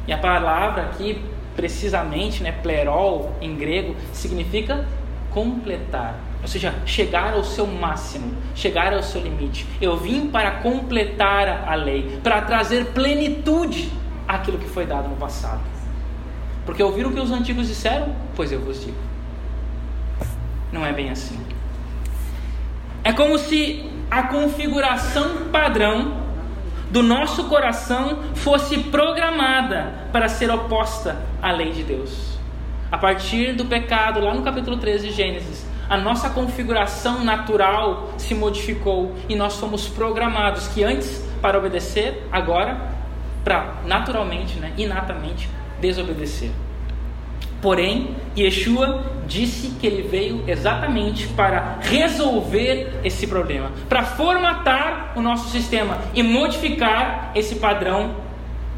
[0.07, 1.23] E a palavra aqui,
[1.55, 4.85] precisamente, né, plerol em grego, significa
[5.31, 9.65] completar ou seja, chegar ao seu máximo, chegar ao seu limite.
[9.79, 13.89] Eu vim para completar a lei, para trazer plenitude
[14.27, 15.61] àquilo que foi dado no passado.
[16.65, 18.13] Porque ouviram o que os antigos disseram?
[18.35, 18.97] Pois eu vos digo.
[20.69, 21.39] Não é bem assim.
[23.05, 26.22] É como se a configuração padrão
[26.93, 32.37] do nosso coração fosse programada para ser oposta à lei de Deus.
[32.91, 38.35] A partir do pecado, lá no capítulo 13 de Gênesis, a nossa configuração natural se
[38.35, 42.79] modificou e nós fomos programados que antes para obedecer, agora
[43.43, 45.49] para naturalmente, né, inatamente
[45.81, 46.51] desobedecer.
[47.63, 55.49] Porém, Yeshua disse que ele veio exatamente para resolver esse problema, para formatar o nosso
[55.49, 58.15] sistema e modificar esse padrão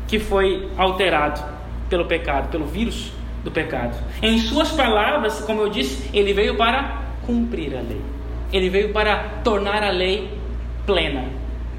[0.07, 1.43] que foi alterado
[1.89, 3.11] pelo pecado, pelo vírus
[3.43, 3.97] do pecado.
[4.21, 8.01] Em suas palavras, como eu disse, ele veio para cumprir a lei.
[8.53, 10.29] Ele veio para tornar a lei
[10.85, 11.25] plena,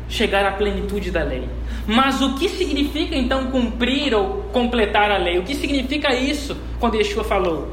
[0.09, 1.49] chegar à plenitude da lei.
[1.87, 5.39] Mas o que significa então cumprir ou completar a lei?
[5.39, 7.69] O que significa isso quando Yeshua falou?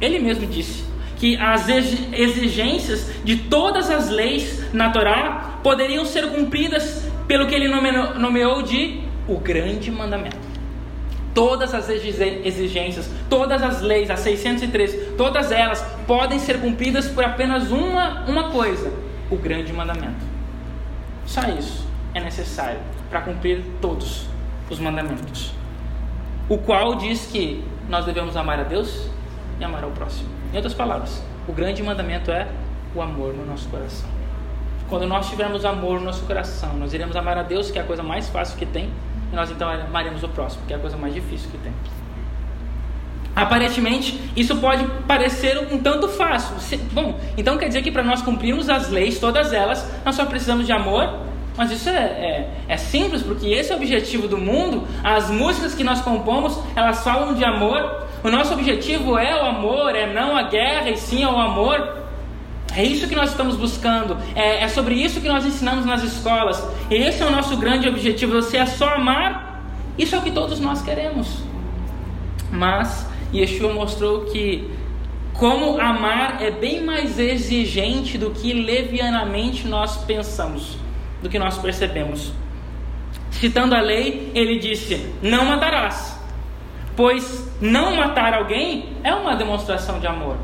[0.00, 0.84] Ele mesmo disse
[1.16, 7.68] que as exigências de todas as leis na Torá poderiam ser cumpridas pelo que ele
[7.68, 10.48] nomeou de o grande mandamento
[11.34, 17.70] todas as exigências, todas as leis, as 613, todas elas podem ser cumpridas por apenas
[17.70, 18.92] uma, uma coisa:
[19.30, 20.26] o grande mandamento.
[21.24, 24.26] Só isso é necessário para cumprir todos
[24.70, 25.52] os mandamentos.
[26.48, 29.08] O qual diz que nós devemos amar a Deus
[29.58, 30.28] e amar ao próximo.
[30.52, 32.48] Em outras palavras, o grande mandamento é
[32.94, 34.08] o amor no nosso coração.
[34.88, 37.84] Quando nós tivermos amor no nosso coração, nós iremos amar a Deus, que é a
[37.84, 38.90] coisa mais fácil que tem,
[39.30, 41.72] e nós então amaremos o próximo, que é a coisa mais difícil que tem.
[43.36, 46.56] Aparentemente, isso pode parecer um tanto fácil.
[46.92, 50.66] Bom, então quer dizer que para nós cumprirmos as leis, todas elas, nós só precisamos
[50.66, 51.27] de amor?
[51.58, 54.86] Mas isso é, é, é, simples, porque esse é o objetivo do mundo.
[55.02, 58.06] As músicas que nós compomos, elas falam de amor.
[58.22, 61.98] O nosso objetivo é o amor, é não a guerra, e sim o amor.
[62.76, 64.16] É isso que nós estamos buscando.
[64.36, 66.62] É, é, sobre isso que nós ensinamos nas escolas.
[66.88, 68.40] E esse é o nosso grande objetivo.
[68.40, 69.64] Você é só amar.
[69.98, 71.42] Isso é o que todos nós queremos.
[72.52, 74.70] Mas Yeshua mostrou que
[75.38, 80.76] como amar é bem mais exigente do que levianamente nós pensamos,
[81.22, 82.32] do que nós percebemos.
[83.30, 86.18] Citando a lei, ele disse: Não matarás,
[86.96, 90.36] pois não matar alguém é uma demonstração de amor.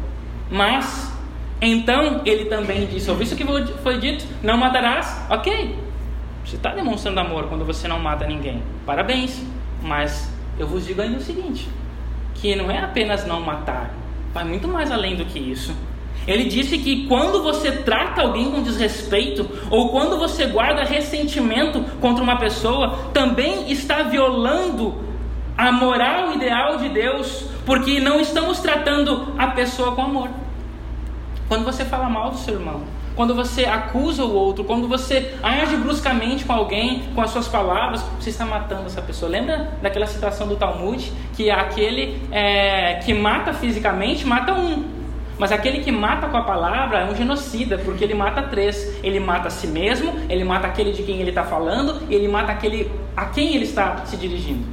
[0.51, 1.13] Mas
[1.61, 3.45] então ele também disse: Ouviu isso que
[3.83, 4.27] foi dito?
[4.43, 5.25] Não matarás?
[5.31, 5.79] Ok.
[6.45, 8.63] Você está demonstrando amor quando você não mata ninguém.
[8.85, 9.43] Parabéns.
[9.83, 11.69] Mas eu vos digo ainda o seguinte:
[12.35, 13.91] que não é apenas não matar,
[14.33, 15.75] vai muito mais além do que isso.
[16.27, 22.23] Ele disse que quando você trata alguém com desrespeito, ou quando você guarda ressentimento contra
[22.23, 24.95] uma pessoa, também está violando
[25.57, 30.31] a moral ideal de Deus, porque não estamos tratando a pessoa com amor.
[31.49, 32.83] Quando você fala mal do seu irmão,
[33.15, 38.05] quando você acusa o outro, quando você age bruscamente com alguém, com as suas palavras,
[38.19, 39.31] você está matando essa pessoa.
[39.31, 41.13] Lembra daquela citação do Talmud?
[41.37, 45.04] Que aquele é, que mata fisicamente, mata um.
[45.39, 48.99] Mas aquele que mata com a palavra é um genocida, porque ele mata três.
[49.03, 52.29] Ele mata a si mesmo, ele mata aquele de quem ele está falando, e ele
[52.29, 54.65] mata aquele a quem ele está se dirigindo.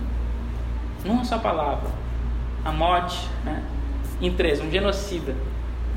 [1.04, 1.89] Numa só palavra.
[2.63, 3.63] A morte, né?
[4.21, 5.36] Em três, um genocida.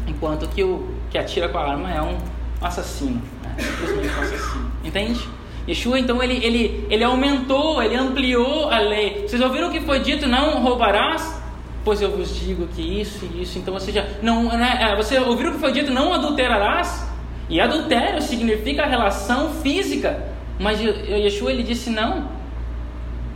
[0.07, 2.17] Enquanto que o que atira com a arma é um
[2.61, 3.21] assassino.
[3.43, 3.57] Né?
[3.59, 4.73] Um assassino.
[4.83, 5.29] Entende?
[5.69, 9.27] Yeshua, então, ele, ele, ele aumentou, ele ampliou a lei.
[9.27, 10.27] Vocês ouviram o que foi dito?
[10.27, 11.43] Não roubarás?
[11.85, 13.59] Pois eu vos digo que isso e isso.
[13.59, 14.07] Então, você já.
[14.23, 15.93] Não, né, você ouviram o que foi dito?
[15.93, 17.07] Não adulterarás?
[17.49, 20.29] E adultério significa relação física.
[20.59, 22.29] Mas Yeshua, ele disse: não.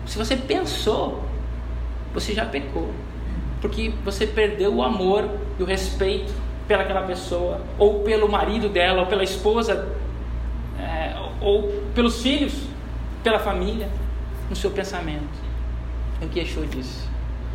[0.07, 1.23] Se você pensou,
[2.15, 2.91] você já pecou.
[3.61, 6.33] Porque você perdeu o amor e o respeito
[6.67, 9.89] pelaquela pessoa, ou pelo marido dela, ou pela esposa,
[10.79, 12.53] é, ou pelos filhos,
[13.23, 13.89] pela família,
[14.49, 15.49] no seu pensamento.
[16.21, 17.08] É o que Yeshua disse.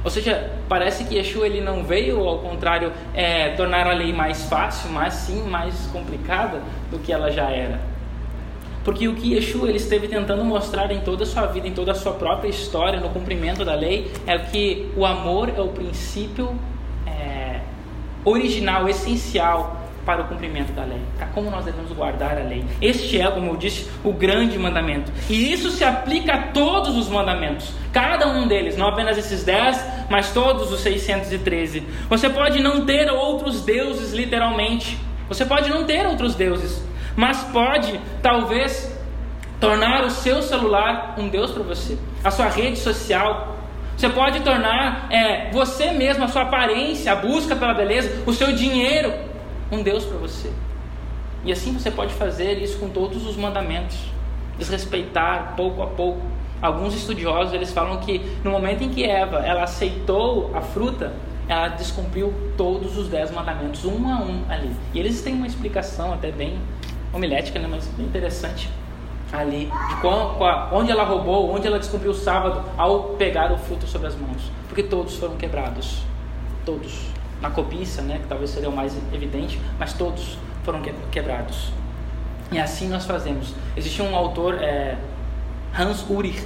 [0.03, 4.45] Ou seja, parece que Yeshua ele não veio, ao contrário, é, tornar a lei mais
[4.45, 6.61] fácil, mas sim mais complicada
[6.91, 7.79] do que ela já era.
[8.83, 11.93] Porque o que Yeshua ele esteve tentando mostrar em toda a sua vida, em toda
[11.93, 16.53] a sua própria história, no cumprimento da lei, é que o amor é o princípio
[17.07, 17.61] é,
[18.25, 21.01] original, essencial para o cumprimento da lei,
[21.33, 22.65] como nós devemos guardar a lei.
[22.81, 25.11] Este é, como eu disse, o grande mandamento.
[25.29, 29.83] E isso se aplica a todos os mandamentos, cada um deles, não apenas esses dez,
[30.09, 31.83] mas todos os 613.
[32.09, 34.97] Você pode não ter outros deuses, literalmente.
[35.27, 36.83] Você pode não ter outros deuses,
[37.15, 38.93] mas pode, talvez,
[39.59, 43.57] tornar o seu celular um Deus para você, a sua rede social.
[43.95, 48.51] Você pode tornar é, você mesmo, a sua aparência, a busca pela beleza, o seu
[48.51, 49.13] dinheiro,
[49.73, 50.51] um Deus para você.
[51.43, 53.97] E assim você pode fazer isso com todos os mandamentos,
[54.57, 56.21] desrespeitar pouco a pouco.
[56.61, 61.11] Alguns estudiosos eles falam que no momento em que Eva ela aceitou a fruta,
[61.47, 64.71] ela descumpriu todos os dez mandamentos, um a um ali.
[64.93, 66.57] E eles têm uma explicação até bem
[67.11, 68.69] homilética, né, mas bem interessante
[69.33, 73.57] ali, de qual, qual, onde ela roubou, onde ela descumpriu o sábado ao pegar o
[73.57, 76.03] fruto sobre as mãos, porque todos foram quebrados,
[76.63, 77.07] todos,
[77.43, 81.73] na cobiça, né, que talvez seria o mais evidente, mas todos foram quebrados.
[82.49, 83.53] E assim nós fazemos.
[83.75, 84.95] Existe um autor, é,
[85.77, 86.41] Hans Urich,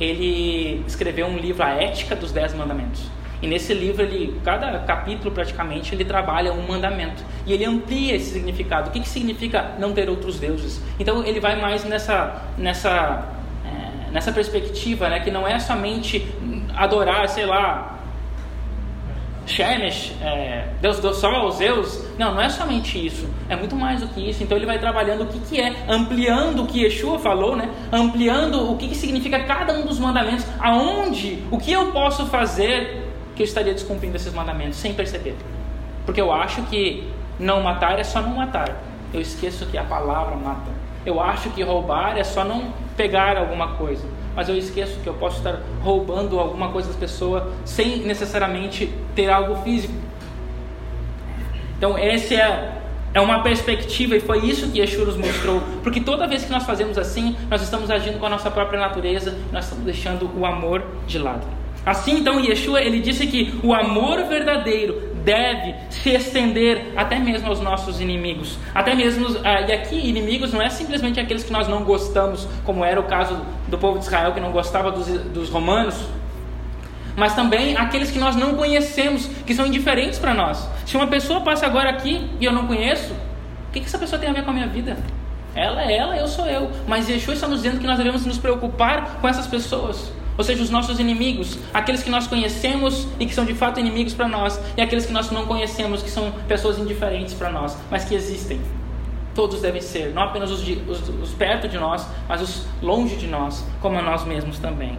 [0.00, 3.04] ele escreveu um livro, A Ética dos Dez Mandamentos.
[3.40, 7.22] E nesse livro, ele, cada capítulo praticamente, ele trabalha um mandamento.
[7.46, 8.88] E ele amplia esse significado.
[8.88, 10.82] O que, que significa não ter outros deuses?
[10.98, 13.28] Então ele vai mais nessa, nessa,
[13.64, 16.26] é, nessa perspectiva, né, que não é somente
[16.74, 18.01] adorar, sei lá,
[19.46, 22.04] Shemesh, é, Deus do Sol, Zeus.
[22.18, 23.28] Não, não é somente isso.
[23.48, 24.42] É muito mais do que isso.
[24.42, 27.68] Então ele vai trabalhando o que, que é, ampliando o que Yeshua falou, né?
[27.90, 33.08] ampliando o que, que significa cada um dos mandamentos, aonde, o que eu posso fazer
[33.34, 35.36] que eu estaria descumprindo esses mandamentos sem perceber.
[36.04, 38.76] Porque eu acho que não matar é só não matar.
[39.12, 40.70] Eu esqueço que a palavra mata.
[41.04, 44.06] Eu acho que roubar é só não pegar alguma coisa.
[44.34, 49.30] Mas eu esqueço que eu posso estar roubando alguma coisa das pessoas sem necessariamente ter
[49.30, 49.94] algo físico.
[51.76, 52.72] Então, essa é,
[53.14, 55.60] é uma perspectiva e foi isso que Yeshua nos mostrou.
[55.82, 59.36] Porque toda vez que nós fazemos assim, nós estamos agindo com a nossa própria natureza,
[59.52, 61.61] nós estamos deixando o amor de lado.
[61.84, 67.60] Assim, então, Yeshua ele disse que o amor verdadeiro deve se estender até mesmo aos
[67.60, 68.58] nossos inimigos.
[68.74, 72.84] Até mesmo, ah, e aqui inimigos não é simplesmente aqueles que nós não gostamos, como
[72.84, 75.94] era o caso do povo de Israel que não gostava dos, dos romanos,
[77.16, 80.68] mas também aqueles que nós não conhecemos, que são indiferentes para nós.
[80.86, 84.20] Se uma pessoa passa agora aqui e eu não conheço, o que, que essa pessoa
[84.20, 84.96] tem a ver com a minha vida?
[85.54, 86.70] Ela é ela, eu sou eu.
[86.86, 90.62] Mas Yeshua está nos dizendo que nós devemos nos preocupar com essas pessoas ou seja,
[90.62, 94.60] os nossos inimigos, aqueles que nós conhecemos e que são de fato inimigos para nós,
[94.76, 98.60] e aqueles que nós não conhecemos, que são pessoas indiferentes para nós, mas que existem.
[99.34, 103.16] Todos devem ser, não apenas os, de, os, os perto de nós, mas os longe
[103.16, 104.98] de nós, como a nós mesmos também.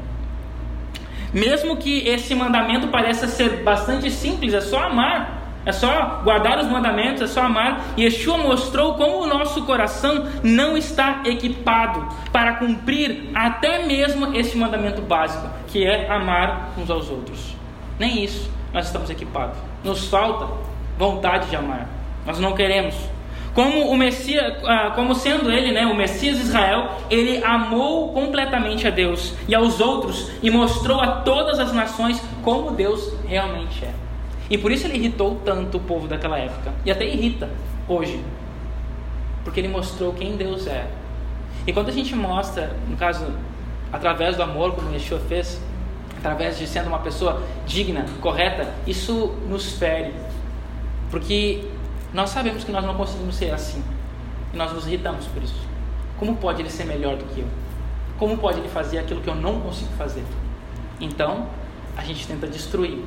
[1.31, 6.67] Mesmo que esse mandamento pareça ser bastante simples, é só amar, é só guardar os
[6.67, 7.93] mandamentos, é só amar.
[7.95, 14.57] E Yeshua mostrou como o nosso coração não está equipado para cumprir até mesmo esse
[14.57, 17.55] mandamento básico, que é amar uns aos outros.
[17.97, 19.57] Nem isso nós estamos equipados.
[19.83, 20.47] Nos falta
[20.97, 21.87] vontade de amar.
[22.25, 22.95] Nós não queremos.
[23.53, 28.87] Como o Messias, ah, como sendo ele, né, o Messias de Israel, ele amou completamente
[28.87, 34.02] a Deus e aos outros e mostrou a todas as nações como Deus realmente é.
[34.49, 36.73] E por isso ele irritou tanto o povo daquela época.
[36.85, 37.49] E até irrita
[37.87, 38.21] hoje.
[39.43, 40.87] porque ele mostrou quem Deus é.
[41.67, 43.25] E quando a gente mostra, no caso,
[43.91, 45.61] através do amor, como Yeshua fez,
[46.17, 50.13] através de sendo uma pessoa digna, correta, isso nos fere.
[51.11, 51.65] Porque
[52.13, 53.83] nós sabemos que nós não conseguimos ser assim.
[54.53, 55.67] E nós nos irritamos por isso.
[56.17, 57.47] Como pode ele ser melhor do que eu?
[58.17, 60.23] Como pode ele fazer aquilo que eu não consigo fazer?
[61.01, 61.47] Então,
[61.97, 63.03] a gente tenta destruir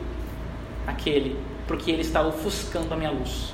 [0.86, 3.52] aquele, porque ele está ofuscando a minha luz.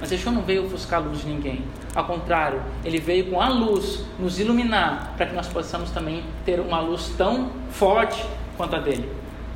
[0.00, 1.62] Mas Yeshua não veio ofuscar a luz de ninguém.
[1.94, 6.60] Ao contrário, ele veio com a luz nos iluminar para que nós possamos também ter
[6.60, 8.22] uma luz tão forte
[8.56, 9.08] quanto a dele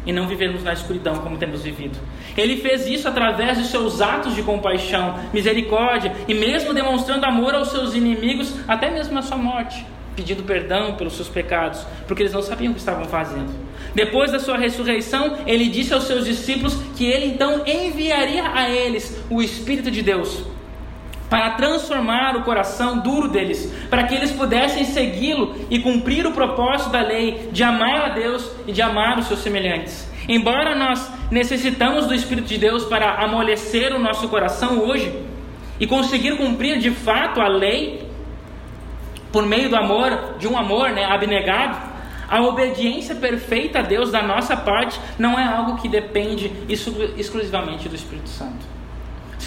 [0.06, 1.98] e não vivermos na escuridão como temos vivido.
[2.36, 7.68] Ele fez isso através de seus atos de compaixão, misericórdia e mesmo demonstrando amor aos
[7.68, 9.84] seus inimigos, até mesmo na sua morte,
[10.16, 13.52] pedindo perdão pelos seus pecados, porque eles não sabiam o que estavam fazendo.
[13.98, 19.20] Depois da sua ressurreição, ele disse aos seus discípulos que ele então enviaria a eles
[19.28, 20.44] o Espírito de Deus
[21.28, 26.90] para transformar o coração duro deles, para que eles pudessem segui-lo e cumprir o propósito
[26.90, 30.08] da lei de amar a Deus e de amar os seus semelhantes.
[30.28, 35.12] Embora nós necessitamos do Espírito de Deus para amolecer o nosso coração hoje
[35.80, 38.08] e conseguir cumprir de fato a lei
[39.32, 41.87] por meio do amor, de um amor né, abnegado,
[42.28, 46.52] a obediência perfeita a Deus da nossa parte não é algo que depende
[47.16, 48.78] exclusivamente do Espírito Santo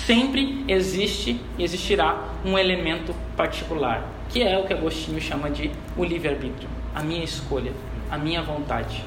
[0.06, 6.04] sempre existe e existirá um elemento particular, que é o que Agostinho chama de o
[6.04, 7.72] livre-arbítrio, a minha escolha,
[8.10, 9.04] a minha vontade.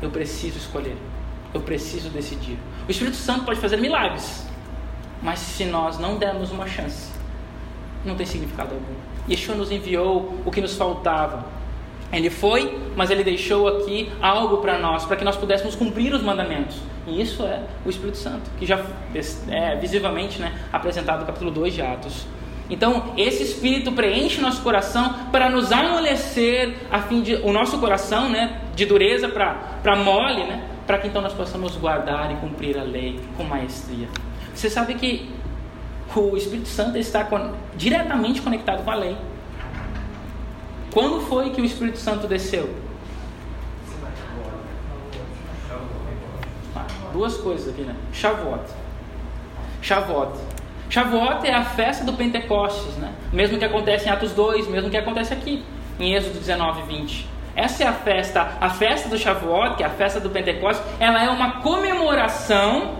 [0.00, 0.96] Eu preciso escolher,
[1.52, 2.58] eu preciso decidir.
[2.88, 4.46] O Espírito Santo pode fazer milagres,
[5.22, 7.10] mas se nós não dermos uma chance,
[8.04, 8.94] não tem significado algum.
[9.28, 11.44] Yeshua nos enviou o que nos faltava,
[12.12, 16.22] ele foi, mas ele deixou aqui algo para nós, para que nós pudéssemos cumprir os
[16.22, 16.76] mandamentos.
[17.06, 18.84] E isso é o Espírito Santo, que já
[19.48, 22.26] é visivelmente né, apresentado no capítulo 2 de Atos.
[22.68, 28.28] Então, esse Espírito preenche nosso coração para nos amolecer, a fim de o nosso coração,
[28.28, 32.82] né, de dureza para mole, né, para que então nós possamos guardar e cumprir a
[32.82, 34.08] lei com maestria.
[34.54, 35.30] Você sabe que
[36.14, 37.26] o Espírito Santo está
[37.76, 39.16] diretamente conectado com a lei.
[40.92, 42.68] Quando foi que o Espírito Santo desceu?
[46.74, 47.94] Ah, duas coisas aqui, né?
[48.12, 48.64] Shavuot.
[49.80, 50.32] Shavuot.
[50.88, 53.12] Shavuot é a festa do Pentecostes, né?
[53.32, 55.64] Mesmo que acontece em Atos 2, mesmo que acontece aqui,
[55.98, 57.28] em Êxodo 19 20.
[57.54, 61.22] Essa é a festa, a festa do Shavuot, que é a festa do Pentecostes, ela
[61.22, 62.96] é uma comemoração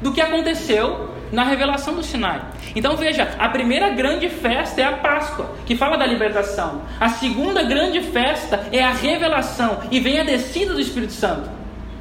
[0.00, 2.40] do que aconteceu na revelação do Sinai.
[2.74, 6.82] Então veja, a primeira grande festa é a Páscoa, que fala da libertação.
[6.98, 11.48] A segunda grande festa é a revelação e vem a descida do Espírito Santo.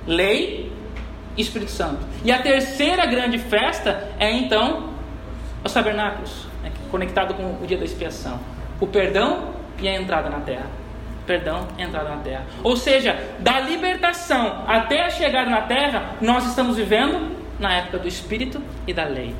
[0.07, 0.71] Lei
[1.37, 1.99] Espírito Santo.
[2.23, 4.89] E a terceira grande festa é então
[5.63, 8.39] os tabernáculos, né, conectado com o dia da expiação.
[8.79, 10.67] O perdão e a entrada na terra.
[11.25, 12.45] Perdão entrada na terra.
[12.63, 18.07] Ou seja, da libertação até a chegada na terra, nós estamos vivendo na época do
[18.07, 19.35] Espírito e da lei.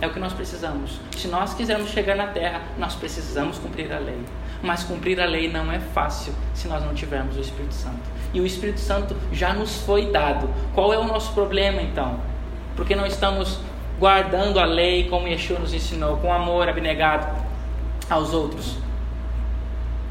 [0.00, 1.00] É o que nós precisamos.
[1.16, 4.20] Se nós quisermos chegar na terra, nós precisamos cumprir a lei.
[4.62, 8.00] Mas cumprir a lei não é fácil se nós não tivermos o Espírito Santo.
[8.32, 10.48] E o Espírito Santo já nos foi dado.
[10.74, 12.18] Qual é o nosso problema então?
[12.74, 13.60] Porque não estamos
[13.98, 17.44] guardando a lei como Yeshua nos ensinou, com amor abnegado
[18.10, 18.76] aos outros.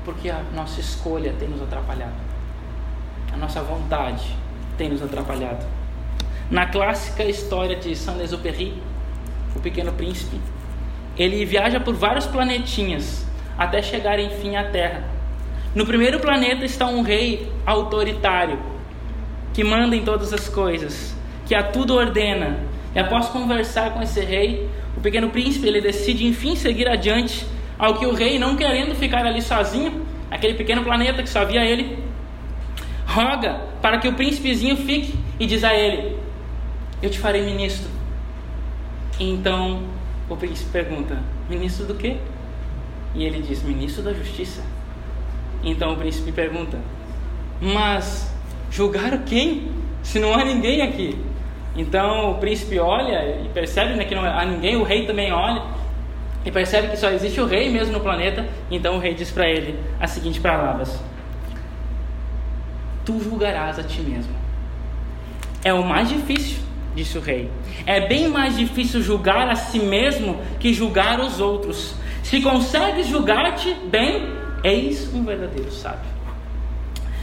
[0.05, 2.13] Porque a nossa escolha tem nos atrapalhado.
[3.33, 4.35] A nossa vontade
[4.77, 5.65] tem nos atrapalhado.
[6.53, 8.75] Na clássica história de Saint-Exupéry,
[9.55, 10.39] o Pequeno Príncipe,
[11.17, 13.25] ele viaja por vários planetinhas
[13.57, 15.03] até chegar enfim à Terra.
[15.73, 18.59] No primeiro planeta está um rei autoritário
[19.51, 21.15] que manda em todas as coisas,
[21.47, 22.59] que a tudo ordena.
[22.93, 27.47] E após conversar com esse rei, o pequeno príncipe ele decide enfim seguir adiante,
[27.79, 31.65] ao que o rei, não querendo ficar ali sozinho, aquele pequeno planeta que só havia
[31.65, 31.97] ele,
[33.07, 36.21] roga para que o príncipezinho fique e diz a ele:
[37.03, 37.89] eu te farei ministro.
[39.19, 39.83] Então
[40.29, 42.17] o príncipe pergunta: Ministro do quê?
[43.13, 44.63] E ele diz: Ministro da Justiça.
[45.61, 46.79] Então o príncipe pergunta:
[47.61, 48.33] Mas
[48.71, 49.69] julgar quem?
[50.01, 51.17] Se não há ninguém aqui.
[51.75, 55.63] Então o príncipe olha e percebe né, que não há ninguém, o rei também olha
[56.45, 58.47] e percebe que só existe o rei mesmo no planeta.
[58.71, 61.03] Então o rei diz para ele as seguintes palavras:
[63.03, 64.33] Tu julgarás a ti mesmo.
[65.65, 66.62] É o mais difícil
[66.95, 67.49] disse o rei.
[67.85, 71.95] É bem mais difícil julgar a si mesmo que julgar os outros.
[72.23, 74.29] Se consegues julgar-te bem,
[74.63, 76.13] eis um verdadeiro sábio.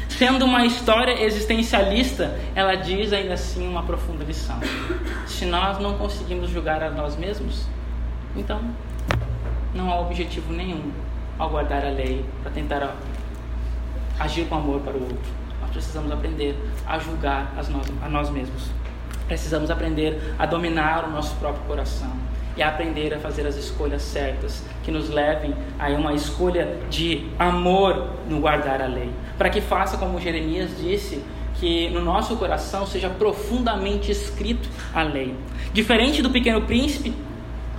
[0.09, 4.59] Sendo uma história existencialista, ela diz ainda assim uma profunda lição.
[5.27, 7.67] Se nós não conseguimos julgar a nós mesmos,
[8.37, 8.61] então
[9.75, 10.93] não há objetivo nenhum
[11.39, 12.97] ao guardar a lei para tentar
[14.19, 15.33] agir com amor para o outro.
[15.63, 16.55] Nós precisamos aprender
[16.87, 17.69] a julgar nós,
[18.03, 18.71] a nós mesmos.
[19.31, 22.11] Precisamos aprender a dominar o nosso próprio coração
[22.57, 27.29] e a aprender a fazer as escolhas certas que nos levem a uma escolha de
[27.39, 29.09] amor no guardar a lei.
[29.39, 31.23] Para que faça como Jeremias disse,
[31.61, 35.37] que no nosso coração seja profundamente escrito a lei.
[35.73, 37.15] Diferente do pequeno príncipe,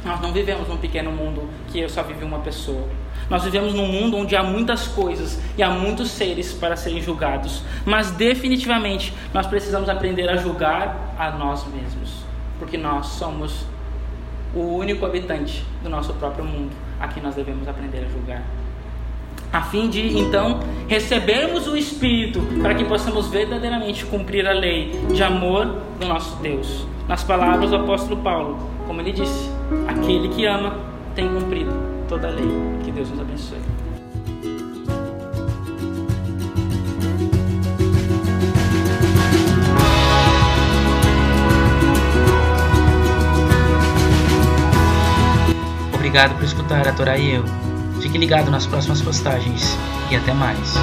[0.05, 2.87] nós não vivemos num pequeno mundo que eu só vive uma pessoa.
[3.31, 7.63] Nós vivemos num mundo onde há muitas coisas e há muitos seres para serem julgados,
[7.85, 12.25] mas definitivamente nós precisamos aprender a julgar a nós mesmos,
[12.59, 13.65] porque nós somos
[14.53, 18.43] o único habitante do nosso próprio mundo a quem nós devemos aprender a julgar.
[19.53, 20.59] A fim de então
[20.89, 26.85] recebermos o Espírito para que possamos verdadeiramente cumprir a lei de amor do nosso Deus.
[27.07, 29.49] Nas palavras do apóstolo Paulo, como ele disse:
[29.87, 30.75] aquele que ama
[31.15, 32.45] tem cumprido toda a lei.
[32.83, 33.57] Que Deus nos abençoe.
[45.93, 47.45] Obrigado por escutar a Torá e eu.
[48.01, 49.77] Fique ligado nas próximas postagens
[50.11, 50.73] e até mais.